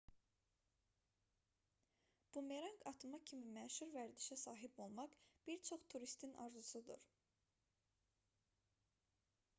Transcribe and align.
bumeranq 2.37 2.87
atma 2.93 3.19
kimi 3.31 3.51
məşhur 3.59 3.93
vərdişə 3.97 4.39
sahib 4.45 4.81
olmaq 4.87 5.15
bir 5.49 5.63
çox 5.71 5.87
turistin 5.95 6.35
arzusudur 6.47 7.07